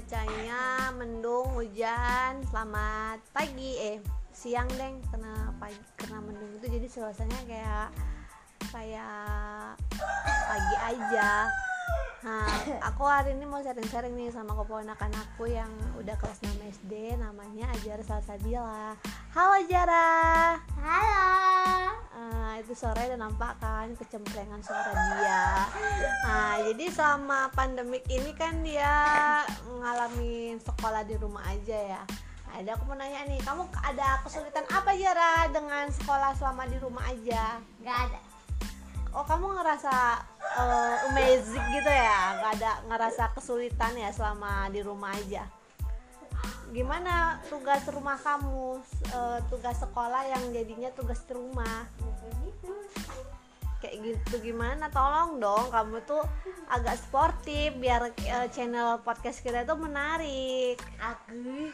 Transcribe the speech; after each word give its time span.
cuacanya 0.00 0.88
mendung 0.96 1.44
hujan 1.52 2.40
selamat 2.48 3.20
pagi. 3.36 3.76
Eh 3.76 4.00
siang 4.32 4.64
deng. 4.80 4.96
Kena 5.12 5.52
pagi 5.60 5.76
kena 6.00 6.24
mendung 6.24 6.48
itu 6.56 6.72
jadi 6.72 6.88
suasananya 6.88 7.44
kayak 7.44 7.88
kayak 8.72 9.76
pagi 10.24 10.76
aja. 10.80 11.52
Nah 12.24 12.48
aku 12.80 13.04
hari 13.04 13.36
ini 13.36 13.44
mau 13.44 13.60
sharing-sharing 13.60 14.16
nih 14.16 14.32
sama 14.32 14.56
keponakan 14.56 15.12
aku 15.20 15.52
yang 15.52 15.68
udah 16.00 16.16
kelas 16.16 16.40
6 16.48 16.48
SD 16.80 17.20
namanya 17.20 17.68
Ajar 17.76 18.00
Salsabila. 18.00 18.96
Halo 19.36 19.60
Jara. 19.68 20.56
Halo. 20.80 21.39
Itu 22.60 22.76
suara 22.76 23.08
udah 23.08 23.16
nampak 23.16 23.56
kan 23.56 23.96
kecemprengan 23.96 24.60
suara 24.60 24.92
dia. 24.92 25.44
Nah 26.28 26.60
jadi 26.68 26.84
selama 26.92 27.48
pandemik 27.56 28.04
ini 28.12 28.36
kan 28.36 28.60
dia 28.60 28.92
ngalamin 29.80 30.60
sekolah 30.60 31.00
di 31.08 31.16
rumah 31.16 31.40
aja 31.48 31.78
ya. 31.96 32.02
Nah, 32.50 32.60
ada 32.60 32.74
aku 32.74 32.82
mau 32.90 32.98
nanya 32.98 33.30
nih 33.30 33.38
kamu 33.46 33.62
ada 33.78 34.20
kesulitan 34.26 34.66
apa 34.68 34.90
Jara 34.98 35.46
dengan 35.54 35.86
sekolah 35.88 36.34
selama 36.34 36.66
di 36.66 36.76
rumah 36.82 37.06
aja? 37.06 37.62
Gak 37.80 37.98
ada. 38.10 38.20
oh 39.14 39.24
kamu 39.26 39.54
ngerasa 39.56 39.94
eh, 40.58 40.96
amazing 41.08 41.66
gitu 41.80 41.90
ya? 41.90 42.42
Nggak 42.42 42.52
ada 42.60 42.72
ngerasa 42.90 43.22
kesulitan 43.38 43.94
ya 43.96 44.10
selama 44.12 44.66
di 44.68 44.82
rumah 44.82 45.14
aja? 45.14 45.46
Gimana 46.74 47.38
tugas 47.46 47.86
rumah 47.86 48.18
kamu 48.18 48.82
eh, 49.14 49.38
tugas 49.46 49.78
sekolah 49.78 50.28
yang 50.28 50.44
jadinya 50.50 50.90
tugas 50.90 51.22
di 51.24 51.32
rumah 51.38 51.86
kayak 53.80 53.96
gitu 54.04 54.52
gimana? 54.52 54.92
Tolong 54.92 55.40
dong 55.40 55.72
kamu 55.72 56.04
tuh 56.04 56.22
agak 56.68 57.00
sportif 57.00 57.72
biar 57.80 58.12
eh, 58.12 58.48
channel 58.52 59.00
podcast 59.00 59.40
kita 59.40 59.64
tuh 59.64 59.80
menarik. 59.80 60.76
Aku. 61.00 61.72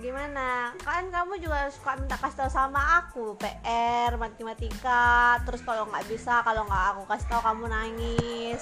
gimana? 0.00 0.72
Kan 0.80 1.12
kamu 1.12 1.44
juga 1.44 1.68
suka 1.68 2.00
minta 2.00 2.16
kasih 2.16 2.40
tahu 2.40 2.48
sama 2.48 3.04
aku 3.04 3.36
PR 3.36 4.16
matematika 4.16 5.36
terus 5.44 5.60
kalau 5.60 5.84
nggak 5.92 6.08
bisa 6.08 6.40
kalau 6.40 6.64
nggak 6.64 6.84
aku 6.96 7.02
kasih 7.04 7.28
tahu 7.28 7.42
kamu 7.44 7.64
nangis. 7.68 8.60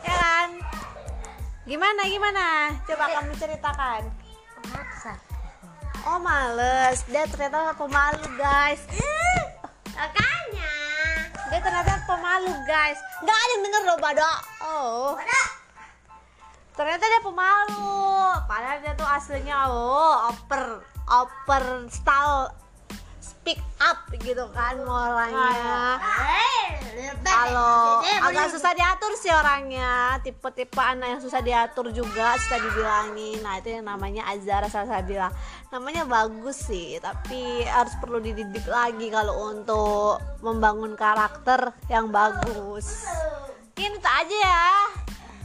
Ya 0.00 0.14
kan? 0.16 0.48
Gimana 1.68 2.00
gimana? 2.08 2.46
Coba 2.88 3.04
kamu 3.12 3.32
ceritakan. 3.36 4.02
Maksa. 4.72 5.14
oh 6.08 6.16
males. 6.16 7.04
Dia 7.12 7.28
ternyata 7.28 7.76
pemalu 7.76 8.24
guys. 8.40 8.80
Makanya. 9.92 10.59
Dia 11.60 11.68
ternyata 11.68 11.92
pemalu 12.08 12.56
guys. 12.64 12.96
Nggak 13.20 13.36
ada 13.36 13.52
yang 13.52 13.62
denger 13.68 13.82
loh 13.84 13.98
bado. 14.00 14.32
Oh. 14.64 15.12
Ternyata 16.72 17.04
dia 17.04 17.20
pemalu. 17.20 18.00
Padahal 18.48 18.78
dia 18.80 18.96
tuh 18.96 19.04
aslinya 19.04 19.68
oh 19.68 20.32
oper 20.32 20.80
oper 21.04 21.64
style 21.92 22.48
speak 23.20 23.60
up 23.76 24.08
gitu 24.24 24.48
kan 24.56 24.80
orangnya 24.80 26.00
kalau 27.24 28.00
agak 28.00 28.52
susah 28.52 28.72
diatur 28.74 29.12
sih 29.18 29.32
orangnya. 29.32 30.18
Tipe-tipe 30.22 30.80
anak 30.80 31.18
yang 31.18 31.22
susah 31.22 31.40
diatur 31.40 31.90
juga 31.94 32.36
susah 32.38 32.58
dibilangin. 32.58 33.38
Nah 33.42 33.58
itu 33.58 33.80
yang 33.80 33.86
namanya 33.86 34.26
Azara 34.28 34.66
Salsabila 34.66 35.32
namanya 35.70 36.02
bagus 36.02 36.66
sih 36.66 36.98
tapi 36.98 37.62
harus 37.62 37.94
perlu 38.02 38.18
dididik 38.18 38.66
lagi 38.66 39.06
kalau 39.06 39.54
untuk 39.54 40.18
membangun 40.42 40.98
karakter 40.98 41.72
yang 41.86 42.10
bagus. 42.10 43.06
Ini 43.80 43.96
itu 43.96 44.10
aja 44.10 44.36
ya 44.36 44.68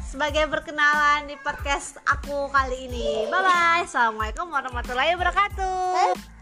sebagai 0.04 0.48
perkenalan 0.48 1.28
di 1.28 1.36
podcast 1.40 2.00
aku 2.04 2.52
kali 2.52 2.88
ini. 2.88 3.28
Bye 3.32 3.42
bye 3.44 3.84
assalamualaikum 3.88 4.48
warahmatullahi 4.48 5.16
wabarakatuh 5.16 6.35